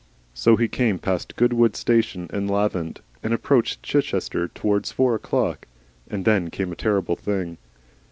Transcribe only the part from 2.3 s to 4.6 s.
and Lavant, and approached Chichester